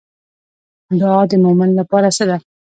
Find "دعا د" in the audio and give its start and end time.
0.99-1.33